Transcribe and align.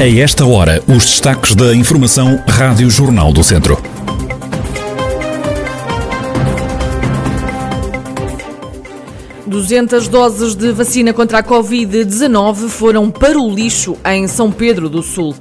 A 0.00 0.06
esta 0.06 0.46
hora, 0.46 0.80
os 0.86 1.04
destaques 1.04 1.56
da 1.56 1.74
Informação 1.74 2.40
Rádio 2.46 2.88
Jornal 2.88 3.32
do 3.32 3.42
Centro. 3.42 3.76
Duzentas 9.44 10.06
doses 10.06 10.54
de 10.54 10.70
vacina 10.70 11.12
contra 11.12 11.38
a 11.38 11.42
Covid-19 11.42 12.68
foram 12.68 13.10
para 13.10 13.40
o 13.40 13.52
lixo 13.52 13.96
em 14.06 14.28
São 14.28 14.52
Pedro 14.52 14.88
do 14.88 15.02
Sul. 15.02 15.34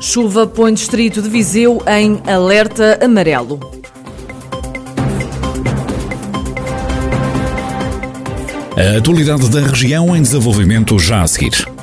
Chuva 0.00 0.46
põe 0.46 0.72
distrito 0.72 1.20
de 1.20 1.28
Viseu 1.28 1.82
em 1.86 2.22
alerta 2.26 2.98
amarelo. 3.04 3.60
A 8.74 8.96
atualidade 8.96 9.50
da 9.50 9.60
região 9.60 10.16
em 10.16 10.22
desenvolvimento 10.22 10.98
já 10.98 11.20
a 11.20 11.26
seguir. 11.26 11.77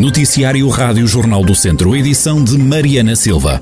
Noticiário 0.00 0.66
Rádio 0.70 1.06
Jornal 1.06 1.44
do 1.44 1.54
Centro, 1.54 1.94
edição 1.94 2.42
de 2.42 2.56
Mariana 2.56 3.14
Silva. 3.14 3.60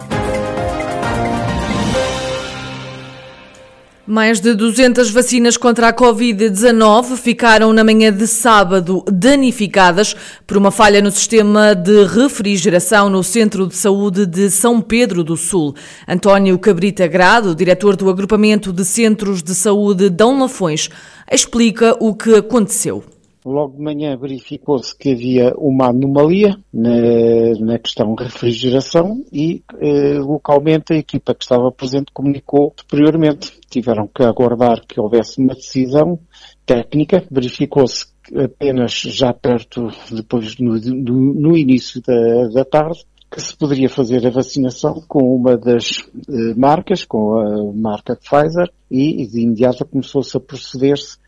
Mais 4.06 4.38
de 4.38 4.54
200 4.54 5.10
vacinas 5.10 5.56
contra 5.56 5.88
a 5.88 5.92
Covid-19 5.92 7.16
ficaram 7.16 7.72
na 7.72 7.82
manhã 7.82 8.12
de 8.12 8.28
sábado 8.28 9.02
danificadas 9.10 10.14
por 10.46 10.56
uma 10.56 10.70
falha 10.70 11.02
no 11.02 11.10
sistema 11.10 11.74
de 11.74 12.04
refrigeração 12.04 13.10
no 13.10 13.24
Centro 13.24 13.66
de 13.66 13.74
Saúde 13.74 14.24
de 14.24 14.48
São 14.48 14.80
Pedro 14.80 15.24
do 15.24 15.36
Sul. 15.36 15.74
António 16.06 16.56
Cabrita 16.56 17.08
Grado, 17.08 17.52
diretor 17.52 17.96
do 17.96 18.08
Agrupamento 18.08 18.72
de 18.72 18.84
Centros 18.84 19.42
de 19.42 19.56
Saúde 19.56 20.08
Dão 20.08 20.38
Lafões, 20.38 20.88
explica 21.28 21.96
o 21.98 22.14
que 22.14 22.36
aconteceu. 22.36 23.17
Logo 23.44 23.76
de 23.76 23.82
manhã 23.82 24.16
verificou-se 24.16 24.96
que 24.96 25.12
havia 25.12 25.54
uma 25.56 25.88
anomalia 25.88 26.58
na, 26.72 27.52
na 27.60 27.78
questão 27.78 28.14
refrigeração 28.14 29.24
e 29.32 29.62
eh, 29.80 30.18
localmente 30.18 30.92
a 30.92 30.96
equipa 30.96 31.34
que 31.34 31.44
estava 31.44 31.70
presente 31.70 32.12
comunicou 32.12 32.74
superiormente. 32.78 33.52
Tiveram 33.70 34.08
que 34.08 34.22
aguardar 34.22 34.84
que 34.86 35.00
houvesse 35.00 35.40
uma 35.40 35.54
decisão 35.54 36.18
técnica. 36.66 37.24
Verificou-se 37.30 38.06
apenas 38.36 38.92
já 38.92 39.32
perto, 39.32 39.88
depois 40.10 40.58
no, 40.58 40.78
no, 40.78 41.34
no 41.34 41.56
início 41.56 42.02
da, 42.02 42.48
da 42.48 42.64
tarde, 42.64 43.04
que 43.30 43.40
se 43.40 43.56
poderia 43.56 43.88
fazer 43.88 44.26
a 44.26 44.30
vacinação 44.30 45.02
com 45.06 45.34
uma 45.34 45.56
das 45.56 46.02
eh, 46.28 46.54
marcas, 46.56 47.04
com 47.04 47.38
a 47.38 47.72
marca 47.72 48.16
Pfizer, 48.16 48.70
e 48.90 49.26
de 49.26 49.40
imediato 49.42 49.84
começou-se 49.84 50.36
a 50.36 50.40
proceder-se 50.40 51.18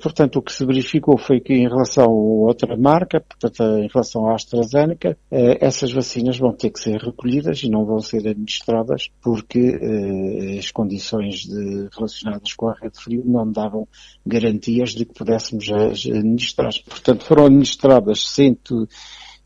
portanto, 0.00 0.36
o 0.36 0.42
que 0.42 0.52
se 0.52 0.64
verificou 0.64 1.18
foi 1.18 1.40
que 1.40 1.52
em 1.52 1.68
relação 1.68 2.04
a 2.04 2.08
outra 2.08 2.76
marca, 2.76 3.20
portanto, 3.20 3.62
em 3.78 3.88
relação 3.88 4.28
à 4.28 4.34
AstraZeneca, 4.34 5.18
eh, 5.30 5.58
essas 5.60 5.92
vacinas 5.92 6.38
vão 6.38 6.52
ter 6.52 6.70
que 6.70 6.78
ser 6.78 6.96
recolhidas 7.00 7.62
e 7.62 7.68
não 7.68 7.84
vão 7.84 7.98
ser 7.98 8.28
administradas 8.28 9.10
porque 9.20 9.58
eh, 9.58 10.58
as 10.58 10.70
condições 10.70 11.40
de, 11.40 11.88
relacionadas 11.92 12.52
com 12.54 12.68
a 12.68 12.74
rede 12.74 12.98
frio 13.00 13.22
não 13.26 13.50
davam 13.50 13.88
garantias 14.24 14.90
de 14.90 15.04
que 15.04 15.14
pudéssemos 15.14 15.68
administrar. 15.70 16.72
Portanto, 16.88 17.24
foram 17.24 17.46
administradas 17.46 18.28
100 18.28 18.58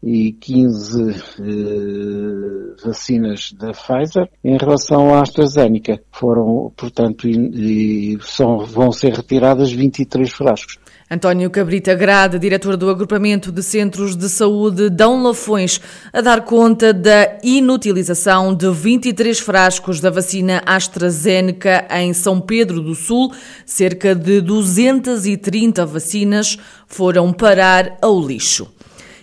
e 0.02 0.32
15 0.32 1.10
eh, 1.10 2.84
vacinas 2.84 3.52
da 3.52 3.70
Pfizer. 3.70 4.28
Em 4.42 4.56
relação 4.56 5.14
à 5.14 5.22
AstraZeneca, 5.22 6.00
foram, 6.10 6.72
portanto, 6.76 7.28
e, 7.28 8.14
e 8.14 8.18
são, 8.22 8.58
vão 8.66 8.90
ser 8.90 9.12
retiradas 9.12 9.70
23 9.70 10.30
frascos. 10.30 10.78
António 11.08 11.50
Cabrita 11.50 11.94
Grade, 11.94 12.38
diretor 12.38 12.74
do 12.74 12.88
Agrupamento 12.88 13.52
de 13.52 13.62
Centros 13.62 14.16
de 14.16 14.30
Saúde 14.30 14.88
Dão 14.88 15.22
Lafões, 15.22 15.78
a 16.10 16.22
dar 16.22 16.40
conta 16.40 16.90
da 16.90 17.36
inutilização 17.44 18.54
de 18.54 18.70
23 18.72 19.38
frascos 19.38 20.00
da 20.00 20.08
vacina 20.08 20.62
AstraZeneca 20.64 21.86
em 21.90 22.14
São 22.14 22.40
Pedro 22.40 22.80
do 22.80 22.94
Sul. 22.94 23.30
Cerca 23.66 24.14
de 24.14 24.40
230 24.40 25.84
vacinas 25.84 26.56
foram 26.86 27.30
parar 27.30 27.98
ao 28.00 28.18
lixo. 28.18 28.66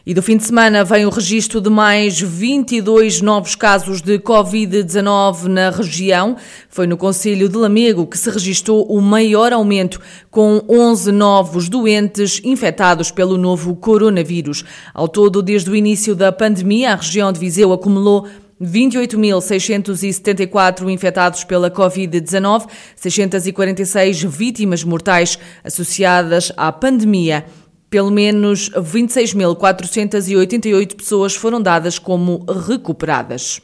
E 0.09 0.13
do 0.15 0.23
fim 0.23 0.37
de 0.37 0.43
semana 0.43 0.83
vem 0.83 1.05
o 1.05 1.11
registro 1.11 1.61
de 1.61 1.69
mais 1.69 2.19
22 2.19 3.21
novos 3.21 3.53
casos 3.53 4.01
de 4.01 4.17
Covid-19 4.17 5.43
na 5.43 5.69
região. 5.69 6.35
Foi 6.67 6.87
no 6.87 6.97
Conselho 6.97 7.47
de 7.47 7.55
Lamego 7.55 8.07
que 8.07 8.17
se 8.17 8.27
registrou 8.31 8.87
o 8.87 8.99
maior 9.01 9.53
aumento, 9.53 10.01
com 10.31 10.63
11 10.67 11.11
novos 11.11 11.69
doentes 11.69 12.41
infectados 12.43 13.11
pelo 13.11 13.37
novo 13.37 13.75
coronavírus. 13.75 14.65
Ao 14.95 15.07
todo, 15.07 15.43
desde 15.43 15.69
o 15.69 15.75
início 15.75 16.15
da 16.15 16.31
pandemia, 16.31 16.93
a 16.93 16.95
região 16.95 17.31
de 17.31 17.39
Viseu 17.39 17.71
acumulou 17.71 18.25
28.674 18.59 20.89
infectados 20.89 21.43
pela 21.43 21.69
Covid-19, 21.69 22.67
646 22.95 24.23
vítimas 24.23 24.83
mortais 24.83 25.37
associadas 25.63 26.51
à 26.57 26.71
pandemia. 26.71 27.45
Pelo 27.89 28.11
menos 28.11 28.69
26.488 28.69 30.95
pessoas 30.95 31.35
foram 31.35 31.61
dadas 31.61 31.97
como 31.97 32.45
recuperadas. 32.45 33.61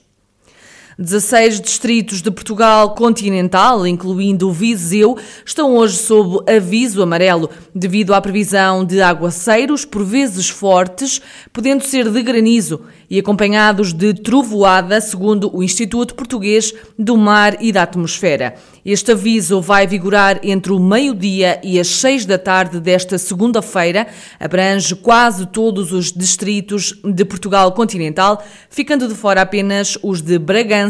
16 0.97 1.59
distritos 1.59 2.21
de 2.21 2.31
Portugal 2.31 2.95
continental, 2.95 3.85
incluindo 3.85 4.49
Viseu, 4.53 5.17
estão 5.45 5.75
hoje 5.75 5.97
sob 5.97 6.49
aviso 6.49 7.03
amarelo 7.03 7.49
devido 7.73 8.13
à 8.13 8.21
previsão 8.21 8.85
de 8.85 9.01
aguaceiros, 9.01 9.83
por 9.83 10.05
vezes 10.05 10.47
fortes, 10.47 11.21
podendo 11.51 11.83
ser 11.83 12.09
de 12.09 12.21
granizo 12.23 12.81
e 13.09 13.19
acompanhados 13.19 13.91
de 13.91 14.13
trovoada, 14.13 15.01
segundo 15.01 15.53
o 15.53 15.61
Instituto 15.61 16.15
Português 16.15 16.73
do 16.97 17.17
Mar 17.17 17.57
e 17.59 17.73
da 17.73 17.83
Atmosfera. 17.83 18.55
Este 18.85 19.11
aviso 19.11 19.59
vai 19.59 19.85
vigorar 19.85 20.39
entre 20.43 20.71
o 20.71 20.79
meio-dia 20.79 21.59
e 21.61 21.77
as 21.77 21.87
seis 21.87 22.25
da 22.25 22.37
tarde 22.37 22.79
desta 22.79 23.17
segunda-feira, 23.17 24.07
abrange 24.39 24.95
quase 24.95 25.45
todos 25.47 25.91
os 25.91 26.11
distritos 26.11 26.93
de 27.03 27.25
Portugal 27.25 27.71
continental, 27.73 28.41
ficando 28.69 29.07
de 29.07 29.15
fora 29.15 29.41
apenas 29.41 29.97
os 30.01 30.21
de 30.21 30.37
Bragança 30.37 30.84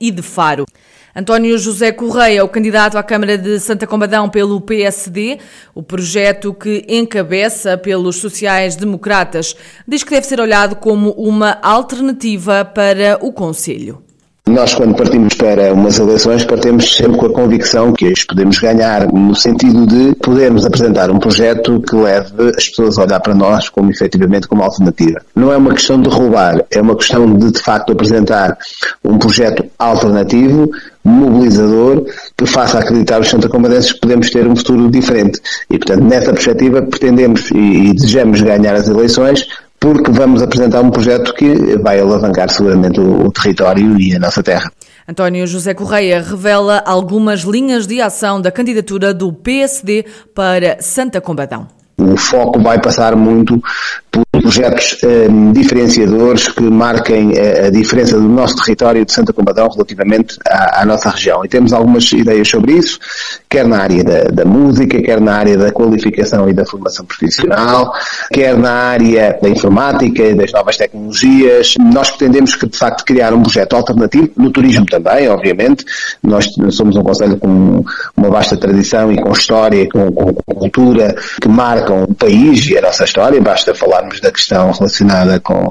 e 0.00 0.10
de 0.10 0.22
Faro. 0.22 0.64
António 1.16 1.56
José 1.56 1.92
Correia, 1.92 2.44
o 2.44 2.48
candidato 2.48 2.98
à 2.98 3.02
Câmara 3.02 3.38
de 3.38 3.60
Santa 3.60 3.86
Combadão 3.86 4.28
pelo 4.28 4.60
PSD, 4.60 5.38
o 5.72 5.80
projeto 5.80 6.52
que 6.52 6.84
encabeça 6.88 7.78
pelos 7.78 8.16
sociais-democratas, 8.16 9.54
diz 9.86 10.02
que 10.02 10.10
deve 10.10 10.26
ser 10.26 10.40
olhado 10.40 10.74
como 10.74 11.10
uma 11.12 11.58
alternativa 11.62 12.64
para 12.64 13.18
o 13.22 13.32
Conselho. 13.32 14.02
Nós, 14.46 14.74
quando 14.74 14.94
partimos 14.94 15.32
para 15.32 15.72
umas 15.72 15.98
eleições, 15.98 16.44
partimos 16.44 16.94
sempre 16.94 17.16
com 17.16 17.26
a 17.26 17.32
convicção 17.32 17.94
que 17.94 18.06
as 18.06 18.24
podemos 18.24 18.58
ganhar, 18.58 19.10
no 19.10 19.34
sentido 19.34 19.86
de 19.86 20.14
podermos 20.16 20.66
apresentar 20.66 21.10
um 21.10 21.18
projeto 21.18 21.80
que 21.80 21.96
leve 21.96 22.30
as 22.54 22.68
pessoas 22.68 22.98
a 22.98 23.04
olhar 23.04 23.20
para 23.20 23.34
nós 23.34 23.70
como 23.70 23.90
efetivamente 23.90 24.46
como 24.46 24.62
alternativa. 24.62 25.22
Não 25.34 25.50
é 25.50 25.56
uma 25.56 25.72
questão 25.72 25.98
de 25.98 26.10
roubar, 26.10 26.62
é 26.70 26.78
uma 26.82 26.94
questão 26.94 27.34
de, 27.34 27.52
de 27.52 27.58
facto, 27.58 27.92
apresentar 27.92 28.58
um 29.02 29.18
projeto 29.18 29.64
alternativo, 29.78 30.70
mobilizador, 31.02 32.04
que 32.36 32.44
faça 32.44 32.78
acreditar 32.78 33.20
os 33.22 33.30
Santa 33.30 33.48
Comadenses 33.48 33.92
que 33.92 34.00
podemos 34.00 34.28
ter 34.28 34.46
um 34.46 34.54
futuro 34.54 34.90
diferente. 34.90 35.40
E, 35.70 35.78
portanto, 35.78 36.04
nessa 36.04 36.34
perspectiva, 36.34 36.82
pretendemos 36.82 37.50
e, 37.50 37.56
e 37.88 37.94
desejamos 37.94 38.42
ganhar 38.42 38.74
as 38.74 38.88
eleições 38.88 39.46
porque 39.84 40.10
vamos 40.10 40.40
apresentar 40.40 40.80
um 40.80 40.90
projeto 40.90 41.34
que 41.34 41.76
vai 41.76 42.00
alavancar 42.00 42.50
seguramente 42.50 42.98
o, 42.98 43.26
o 43.26 43.30
território 43.30 44.00
e 44.00 44.16
a 44.16 44.18
nossa 44.18 44.42
terra. 44.42 44.72
António 45.06 45.46
José 45.46 45.74
Correia 45.74 46.22
revela 46.22 46.82
algumas 46.86 47.40
linhas 47.40 47.86
de 47.86 48.00
ação 48.00 48.40
da 48.40 48.50
candidatura 48.50 49.12
do 49.12 49.30
PSD 49.30 50.06
para 50.34 50.78
Santa 50.80 51.20
Combadão. 51.20 51.68
O 51.98 52.16
foco 52.16 52.58
vai 52.60 52.80
passar 52.80 53.14
muito 53.14 53.62
por 54.14 54.42
projetos 54.42 54.96
um, 55.02 55.52
diferenciadores 55.52 56.48
que 56.48 56.62
marquem 56.62 57.32
a, 57.36 57.66
a, 57.66 57.70
diferença 57.70 58.16
do 58.16 58.28
nosso 58.28 58.56
território 58.56 59.04
de 59.04 59.12
Santa 59.12 59.32
Combadão 59.32 59.68
relativamente 59.68 60.38
à, 60.48 60.82
à, 60.82 60.84
nossa 60.84 61.10
região. 61.10 61.44
E 61.44 61.48
temos 61.48 61.72
algumas 61.72 62.10
ideias 62.12 62.48
sobre 62.48 62.74
isso, 62.74 63.00
quer 63.48 63.66
na 63.66 63.78
área 63.78 64.04
da, 64.04 64.22
da, 64.24 64.44
música, 64.44 65.02
quer 65.02 65.20
na 65.20 65.34
área 65.34 65.58
da 65.58 65.72
qualificação 65.72 66.48
e 66.48 66.52
da 66.52 66.64
formação 66.64 67.04
profissional, 67.04 67.92
quer 68.32 68.56
na 68.56 68.72
área 68.72 69.36
da 69.42 69.48
informática 69.48 70.22
e 70.22 70.34
das 70.34 70.52
novas 70.52 70.76
tecnologias. 70.76 71.74
Nós 71.80 72.10
pretendemos 72.10 72.54
que, 72.54 72.68
de 72.68 72.78
facto, 72.78 73.04
criar 73.04 73.34
um 73.34 73.42
projeto 73.42 73.74
alternativo, 73.74 74.30
no 74.36 74.50
turismo 74.50 74.86
também, 74.86 75.28
obviamente. 75.28 75.84
Nós 76.22 76.46
somos 76.70 76.96
um 76.96 77.02
conselho 77.02 77.36
com 77.38 77.84
uma 78.16 78.30
vasta 78.30 78.56
tradição 78.56 79.10
e 79.10 79.20
com 79.20 79.32
história, 79.32 79.88
com, 79.88 80.12
com 80.12 80.32
cultura, 80.54 81.16
que 81.40 81.48
marcam 81.48 82.04
o 82.04 82.14
país 82.14 82.64
e 82.66 82.78
a 82.78 82.82
nossa 82.82 83.04
história. 83.04 83.40
Basta 83.40 83.74
falar 83.74 84.03
da 84.20 84.30
questão 84.30 84.70
relacionada 84.70 85.40
com 85.40 85.68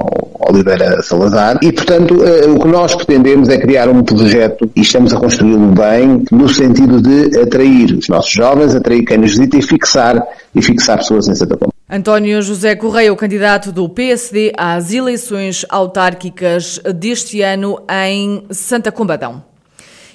Oliveira 0.50 1.02
Salazar 1.02 1.60
e, 1.62 1.72
portanto, 1.72 2.24
eh, 2.24 2.48
o 2.48 2.60
que 2.60 2.68
nós 2.68 2.96
pretendemos 2.96 3.50
é 3.50 3.58
criar 3.58 3.90
um 3.90 4.04
projeto 4.04 4.70
e 4.76 4.82
estamos 4.82 5.14
a 5.14 5.18
construí-lo 5.18 5.68
bem 5.68 6.24
no 6.32 6.50
sentido 6.50 7.02
de 7.02 7.40
atrair 7.40 7.98
os 7.98 8.08
nossos 8.08 8.32
jovens, 8.32 8.76
atrair 8.76 9.04
quem 9.04 9.18
nos 9.18 9.32
visita 9.32 9.58
e 9.58 9.62
fixar, 9.62 10.22
e 10.54 10.62
fixar 10.62 10.98
pessoas 10.98 11.28
em 11.28 11.36
Santa 11.36 11.58
Pomba. 11.58 11.74
António 11.90 12.42
José 12.42 12.76
Correia, 12.76 13.14
o 13.14 13.16
candidato 13.16 13.72
do 13.72 13.88
PSD 13.88 14.52
às 14.58 14.92
eleições 14.92 15.66
autárquicas 15.70 16.80
deste 16.96 17.42
ano 17.42 17.80
em 17.90 18.44
Santa 18.50 18.92
Combadão. 18.92 19.53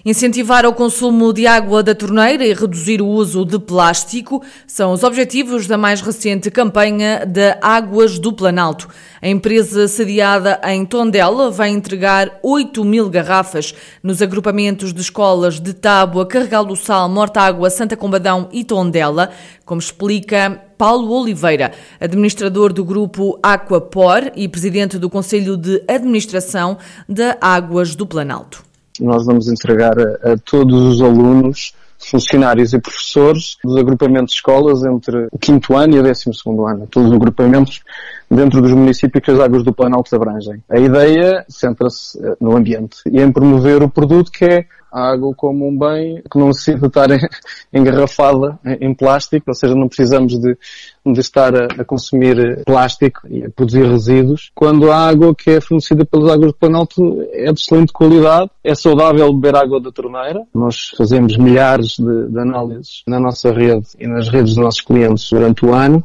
Incentivar 0.04 0.64
o 0.64 0.72
consumo 0.72 1.32
de 1.32 1.44
água 1.44 1.82
da 1.82 1.92
torneira 1.92 2.46
e 2.46 2.54
reduzir 2.54 3.02
o 3.02 3.06
uso 3.06 3.44
de 3.44 3.58
plástico 3.58 4.40
são 4.64 4.92
os 4.92 5.02
objetivos 5.02 5.66
da 5.66 5.76
mais 5.76 6.00
recente 6.00 6.52
campanha 6.52 7.26
da 7.26 7.58
Águas 7.60 8.16
do 8.16 8.32
Planalto. 8.32 8.88
A 9.20 9.28
empresa 9.28 9.88
sediada 9.88 10.60
em 10.66 10.86
Tondela 10.86 11.50
vai 11.50 11.70
entregar 11.70 12.38
8 12.44 12.84
mil 12.84 13.10
garrafas 13.10 13.74
nos 14.00 14.22
agrupamentos 14.22 14.94
de 14.94 15.00
escolas 15.00 15.58
de 15.58 15.72
Tábua, 15.74 16.24
Carregal 16.24 16.64
do 16.64 16.76
Sal, 16.76 17.08
Mortágua, 17.08 17.68
Santa 17.68 17.96
Combadão 17.96 18.48
e 18.52 18.62
Tondela, 18.62 19.32
como 19.66 19.80
explica 19.80 20.62
Paulo 20.78 21.10
Oliveira, 21.12 21.72
administrador 21.98 22.72
do 22.72 22.84
grupo 22.84 23.36
Aquapor 23.42 24.30
e 24.36 24.46
presidente 24.46 24.96
do 24.96 25.10
Conselho 25.10 25.56
de 25.56 25.82
Administração 25.88 26.78
da 27.08 27.36
Águas 27.40 27.96
do 27.96 28.06
Planalto 28.06 28.67
nós 29.00 29.26
vamos 29.26 29.48
entregar 29.48 29.98
a, 29.98 30.32
a 30.32 30.38
todos 30.38 30.94
os 30.94 31.02
alunos 31.02 31.72
funcionários 31.98 32.72
e 32.72 32.78
professores 32.78 33.56
dos 33.62 33.76
agrupamentos 33.76 34.32
de 34.32 34.36
escolas 34.36 34.84
entre 34.84 35.26
o 35.32 35.38
quinto 35.38 35.76
ano 35.76 35.96
e 35.96 35.98
o 35.98 36.02
décimo 36.02 36.32
segundo 36.32 36.64
ano, 36.66 36.86
todos 36.88 37.08
os 37.10 37.14
agrupamentos 37.14 37.82
dentro 38.30 38.62
dos 38.62 38.72
municípios 38.72 39.24
que 39.24 39.30
as 39.30 39.40
águas 39.40 39.64
do 39.64 39.72
Planalto 39.72 40.14
abrangem. 40.14 40.62
A 40.68 40.78
ideia 40.78 41.44
centra-se 41.48 42.18
eh, 42.24 42.36
no 42.40 42.56
ambiente 42.56 42.98
e 43.10 43.20
em 43.20 43.32
promover 43.32 43.82
o 43.82 43.88
produto 43.88 44.30
que 44.30 44.44
é 44.44 44.66
a 44.92 45.12
água 45.12 45.34
como 45.34 45.68
um 45.68 45.78
bem 45.78 46.22
que 46.30 46.38
não 46.38 46.48
necessita 46.48 46.86
estar 46.86 47.08
engarrafada 47.72 48.58
em 48.80 48.94
plástico, 48.94 49.46
ou 49.48 49.54
seja, 49.54 49.74
não 49.74 49.88
precisamos 49.88 50.38
de, 50.38 50.56
de 51.04 51.20
estar 51.20 51.54
a, 51.54 51.66
a, 51.80 51.84
consumir 51.84 52.62
plástico 52.64 53.26
e 53.28 53.44
a 53.44 53.50
produzir 53.50 53.86
resíduos, 53.86 54.50
quando 54.54 54.90
a 54.90 55.08
água 55.08 55.34
que 55.34 55.50
é 55.50 55.60
fornecida 55.60 56.04
pelas 56.04 56.32
águas 56.32 56.52
do 56.52 56.58
Planalto 56.58 57.22
é 57.32 57.52
de 57.52 57.60
excelente 57.60 57.92
qualidade, 57.92 58.50
é 58.68 58.74
saudável 58.74 59.32
beber 59.32 59.56
água 59.56 59.80
da 59.80 59.90
torneira. 59.90 60.42
Nós 60.54 60.92
fazemos 60.96 61.36
milhares 61.38 61.96
de, 61.98 62.28
de 62.28 62.38
análises 62.38 63.02
na 63.06 63.18
nossa 63.18 63.50
rede 63.50 63.86
e 63.98 64.06
nas 64.06 64.28
redes 64.28 64.54
dos 64.54 64.62
nossos 64.62 64.82
clientes 64.82 65.28
durante 65.30 65.64
o 65.64 65.72
ano 65.72 66.04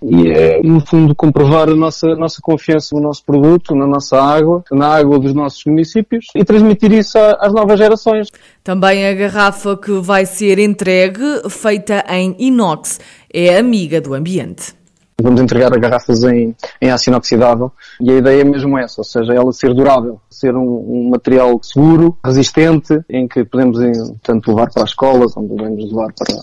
e 0.00 0.30
é, 0.30 0.62
no 0.62 0.80
fundo, 0.80 1.14
comprovar 1.14 1.68
a 1.68 1.74
nossa, 1.74 2.14
nossa 2.14 2.40
confiança 2.40 2.94
no 2.94 3.02
nosso 3.02 3.24
produto, 3.24 3.74
na 3.74 3.86
nossa 3.86 4.20
água, 4.20 4.62
na 4.70 4.86
água 4.86 5.18
dos 5.18 5.34
nossos 5.34 5.64
municípios 5.64 6.26
e 6.36 6.44
transmitir 6.44 6.92
isso 6.92 7.18
às 7.18 7.52
novas 7.52 7.78
gerações. 7.78 8.28
Também 8.62 9.08
a 9.08 9.14
garrafa 9.14 9.76
que 9.76 9.92
vai 9.92 10.24
ser 10.24 10.58
entregue, 10.60 11.48
feita 11.50 12.04
em 12.08 12.36
inox, 12.38 13.00
é 13.32 13.58
amiga 13.58 14.00
do 14.00 14.14
ambiente. 14.14 14.83
Vamos 15.22 15.40
entregar 15.40 15.72
as 15.72 15.80
garrafas 15.80 16.24
em, 16.24 16.54
em 16.80 16.90
aço 16.90 17.08
inoxidável. 17.08 17.70
E 18.00 18.10
a 18.10 18.16
ideia 18.16 18.40
é 18.40 18.44
mesmo 18.44 18.76
essa, 18.76 19.00
ou 19.00 19.04
seja, 19.04 19.32
ela 19.32 19.52
ser 19.52 19.72
durável, 19.72 20.20
ser 20.28 20.56
um, 20.56 20.62
um 20.62 21.10
material 21.10 21.58
seguro, 21.62 22.18
resistente, 22.24 23.00
em 23.08 23.28
que 23.28 23.44
podemos 23.44 23.78
tanto 24.22 24.50
levar 24.50 24.70
para 24.72 24.82
as 24.82 24.90
escolas, 24.90 25.36
onde 25.36 25.48
podemos 25.48 25.84
levar 25.84 26.12
para, 26.14 26.36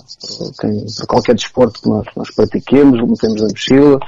para, 0.57 0.69
para 0.97 1.07
qualquer 1.07 1.35
desporto 1.35 1.81
que 1.81 1.89
nós, 1.89 2.05
nós 2.15 2.31
pratiquemos, 2.33 3.01
metemos 3.01 3.41
na 3.41 3.47
mochila, 3.49 3.99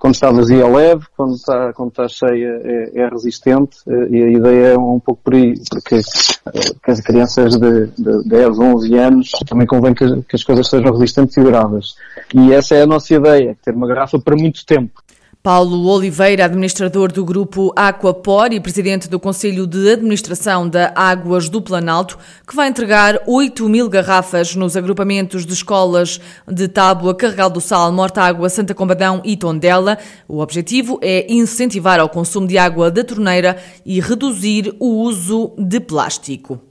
quando 0.00 0.14
está 0.14 0.30
vazia 0.30 0.64
é 0.64 0.66
leve, 0.66 1.04
quando 1.14 1.34
está, 1.34 1.74
quando 1.74 1.90
está 1.90 2.08
cheia 2.08 2.60
é, 2.64 3.00
é 3.00 3.08
resistente 3.08 3.76
eh, 3.86 4.06
e 4.08 4.22
a 4.22 4.30
ideia 4.30 4.66
é 4.68 4.78
um 4.78 4.98
pouco 4.98 5.20
por 5.22 5.34
aí, 5.34 5.54
porque 5.70 5.96
eh, 5.96 6.90
as 6.90 7.00
crianças 7.02 7.54
de, 7.58 7.86
de 7.88 8.24
10, 8.26 8.58
11 8.58 8.94
anos 8.96 9.30
também 9.46 9.66
convém 9.66 9.92
que, 9.92 10.22
que 10.22 10.36
as 10.36 10.42
coisas 10.42 10.68
sejam 10.68 10.90
resistentes 10.90 11.36
e 11.36 11.42
duráveis. 11.42 11.96
E 12.34 12.50
essa 12.50 12.76
é 12.76 12.82
a 12.82 12.86
nossa 12.86 13.14
ideia, 13.14 13.54
ter 13.62 13.74
uma 13.74 13.86
garrafa 13.86 14.18
para 14.18 14.34
muito 14.34 14.64
tempo. 14.64 15.02
Paulo 15.42 15.88
Oliveira, 15.88 16.44
administrador 16.44 17.10
do 17.10 17.24
grupo 17.24 17.72
Aquapor 17.74 18.52
e 18.52 18.60
presidente 18.60 19.08
do 19.08 19.18
Conselho 19.18 19.66
de 19.66 19.92
Administração 19.92 20.68
da 20.68 20.92
Águas 20.94 21.48
do 21.48 21.62
Planalto, 21.62 22.18
que 22.46 22.54
vai 22.54 22.68
entregar 22.68 23.22
8 23.26 23.66
mil 23.66 23.88
garrafas 23.88 24.54
nos 24.54 24.76
agrupamentos 24.76 25.46
de 25.46 25.54
escolas 25.54 26.20
de 26.46 26.68
Tábua, 26.68 27.14
Carregal 27.14 27.48
do 27.48 27.58
Sal, 27.58 27.90
Mortágua, 27.90 28.50
Santa 28.50 28.74
Combadão 28.74 29.22
e 29.24 29.34
Tondela. 29.34 29.96
O 30.28 30.40
objetivo 30.40 30.98
é 31.00 31.32
incentivar 31.32 31.98
ao 31.98 32.10
consumo 32.10 32.46
de 32.46 32.58
água 32.58 32.90
da 32.90 33.02
torneira 33.02 33.56
e 33.86 33.98
reduzir 33.98 34.76
o 34.78 34.88
uso 34.88 35.54
de 35.56 35.80
plástico. 35.80 36.69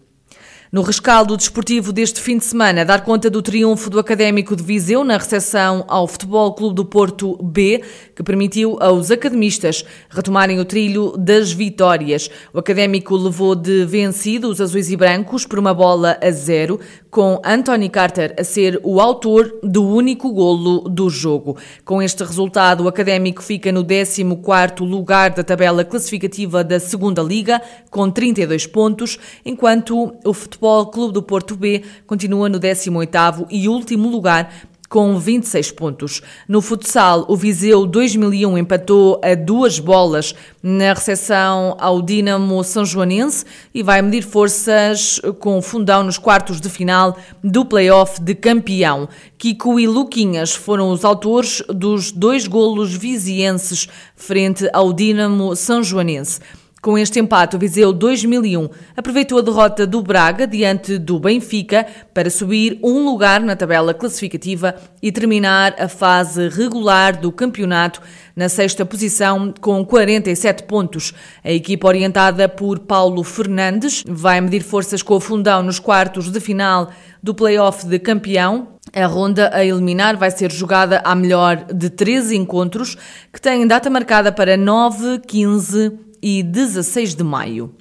No 0.72 0.84
rescaldo 0.84 1.36
desportivo 1.36 1.92
deste 1.92 2.22
fim 2.22 2.38
de 2.38 2.46
semana, 2.46 2.86
dar 2.86 3.04
conta 3.04 3.28
do 3.28 3.42
triunfo 3.42 3.90
do 3.90 3.98
Académico 3.98 4.56
de 4.56 4.62
Viseu 4.62 5.04
na 5.04 5.18
recepção 5.18 5.84
ao 5.88 6.08
Futebol 6.08 6.54
Clube 6.54 6.76
do 6.76 6.86
Porto 6.86 7.36
B, 7.42 7.82
que 8.16 8.22
permitiu 8.22 8.78
aos 8.80 9.10
academistas 9.10 9.84
retomarem 10.12 10.60
o 10.60 10.66
trilho 10.66 11.18
das 11.18 11.52
vitórias. 11.52 12.30
O 12.54 12.60
Académico 12.60 13.18
levou 13.18 13.56
de 13.56 13.84
vencido 13.84 14.48
os 14.48 14.62
azuis 14.62 14.92
e 14.92 14.96
brancos 14.96 15.44
por 15.44 15.58
uma 15.58 15.74
bola 15.74 16.20
a 16.22 16.30
zero, 16.30 16.80
com 17.10 17.42
Anthony 17.44 17.90
Carter 17.90 18.36
a 18.40 18.44
ser 18.44 18.80
o 18.84 19.02
autor 19.02 19.52
do 19.64 19.84
único 19.84 20.32
golo 20.32 20.82
do 20.82 21.10
jogo. 21.10 21.58
Com 21.84 22.00
este 22.00 22.24
resultado, 22.24 22.84
o 22.84 22.88
Académico 22.88 23.42
fica 23.42 23.72
no 23.72 23.84
14º 23.84 24.88
lugar 24.88 25.32
da 25.32 25.44
tabela 25.44 25.84
classificativa 25.84 26.64
da 26.64 26.80
Segunda 26.80 27.24
Liga, 27.24 27.60
com 27.90 28.12
32 28.12 28.68
pontos, 28.68 29.18
enquanto 29.44 30.14
o 30.24 30.32
Futebol 30.32 30.59
Clube 30.60 31.14
do 31.14 31.24
Porto 31.24 31.56
B 31.56 31.84
continua 32.06 32.50
no 32.50 32.60
18º 32.60 33.48
e 33.50 33.68
último 33.68 34.10
lugar 34.10 34.52
com 34.90 35.18
26 35.20 35.72
pontos. 35.72 36.22
No 36.48 36.62
futsal, 36.62 37.24
o 37.30 37.38
Viseu 37.38 37.86
2001 37.86 38.58
empatou 38.58 39.22
a 39.24 39.36
duas 39.36 39.78
bolas 39.78 40.34
na 40.64 40.94
recepção 40.94 41.78
ao 41.80 42.02
Dinamo 42.02 42.64
São 42.64 42.84
Joanense 42.84 43.46
e 43.74 43.84
vai 43.84 44.02
medir 44.02 44.24
forças 44.24 45.22
com 45.40 45.60
o 45.60 45.62
fundão 45.62 46.04
nos 46.04 46.18
quartos 46.18 46.60
de 46.60 46.70
final 46.70 47.16
do 47.44 47.64
play-off 47.64 48.20
de 48.20 48.34
campeão. 48.34 49.08
Kiko 49.38 49.80
e 49.80 49.88
Luquinhas 49.88 50.56
foram 50.56 50.90
os 50.92 51.06
autores 51.06 51.62
dos 51.70 52.12
dois 52.12 52.48
golos 52.48 52.94
vizienses 52.94 53.88
frente 54.16 54.68
ao 54.74 54.92
Dinamo 54.92 55.56
São 55.56 55.84
Joanense. 55.84 56.40
Com 56.82 56.98
este 56.98 57.20
empate, 57.20 57.58
o 57.58 57.60
Viseu 57.60 57.92
2001 57.92 58.70
aproveitou 58.96 59.40
a 59.40 59.42
derrota 59.42 59.86
do 59.86 60.02
Braga 60.02 60.48
diante 60.48 60.98
do 60.98 61.20
Benfica 61.20 61.86
para 62.14 62.30
subir 62.30 62.80
um 62.82 63.04
lugar 63.04 63.42
na 63.42 63.54
tabela 63.54 63.94
classificativa 63.94 64.74
e 65.02 65.12
terminar 65.12 65.76
a 65.78 65.90
fase 65.90 66.48
regular 66.48 67.20
do 67.20 67.34
campeonato 67.34 68.02
na 68.34 68.48
sexta 68.48 68.86
posição 68.86 69.54
com 69.60 69.84
47 69.84 70.64
pontos. 70.64 71.14
A 71.44 71.52
equipa 71.52 71.86
orientada 71.86 72.48
por 72.48 72.80
Paulo 72.80 73.26
Fernandes 73.26 74.06
vai 74.08 74.40
medir 74.40 74.64
forças 74.64 75.04
com 75.04 75.16
o 75.16 75.20
fundão 75.20 75.62
nos 75.62 75.80
quartos 75.80 76.32
de 76.32 76.40
final 76.40 76.92
do 77.22 77.36
play-off 77.36 77.86
de 77.86 78.00
campeão 78.00 78.80
a 78.92 79.06
ronda 79.06 79.52
a 79.54 79.64
eliminar 79.64 80.18
vai 80.18 80.32
ser 80.32 80.52
jogada 80.52 81.00
à 81.06 81.14
melhor 81.14 81.64
de 81.72 81.92
13 81.92 82.36
encontros, 82.36 82.98
que 83.32 83.40
têm 83.40 83.68
data 83.68 83.88
marcada 83.88 84.32
para 84.32 84.58
9, 84.58 85.20
15 85.28 86.09
e 86.22 86.44
16 86.44 87.16
de 87.16 87.24
maio. 87.24 87.74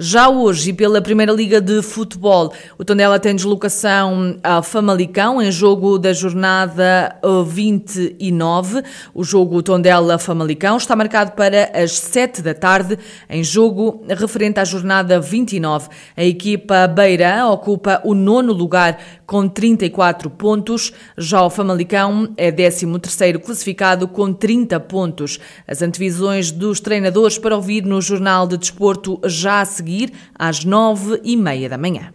Já 0.00 0.28
hoje, 0.28 0.72
pela 0.72 1.02
Primeira 1.02 1.32
Liga 1.32 1.60
de 1.60 1.82
Futebol, 1.82 2.52
o 2.78 2.84
Tondela 2.84 3.18
tem 3.18 3.34
deslocação 3.34 4.38
a 4.44 4.62
Famalicão 4.62 5.42
em 5.42 5.50
jogo 5.50 5.98
da 5.98 6.12
jornada 6.12 7.16
29. 7.44 8.80
O 9.12 9.24
jogo 9.24 9.60
Tondela-Famalicão 9.60 10.76
está 10.76 10.94
marcado 10.94 11.32
para 11.32 11.72
as 11.74 11.98
7 11.98 12.42
da 12.42 12.54
tarde, 12.54 12.96
em 13.28 13.42
jogo 13.42 14.04
referente 14.08 14.60
à 14.60 14.64
jornada 14.64 15.18
29. 15.18 15.88
A 16.16 16.22
equipa 16.22 16.86
Beira 16.86 17.44
ocupa 17.48 18.00
o 18.04 18.14
nono 18.14 18.52
lugar 18.52 19.00
com 19.26 19.48
34 19.48 20.30
pontos, 20.30 20.92
já 21.18 21.42
o 21.42 21.50
Famalicão 21.50 22.32
é 22.36 22.52
13º 22.52 23.40
classificado 23.40 24.06
com 24.06 24.32
30 24.32 24.78
pontos. 24.78 25.40
As 25.66 25.82
antevisões 25.82 26.52
dos 26.52 26.78
treinadores 26.78 27.36
para 27.36 27.56
ouvir 27.56 27.84
no 27.84 28.00
Jornal 28.00 28.46
de 28.46 28.56
Desporto 28.56 29.20
já 29.24 29.60
a 29.60 29.64
seguir 29.64 29.87
seguir 29.88 30.12
às 30.34 30.64
nove 30.64 31.20
e 31.24 31.36
meia 31.36 31.68
da 31.68 31.78
manhã. 31.78 32.12